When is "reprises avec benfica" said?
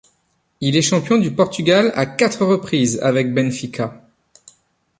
2.43-4.01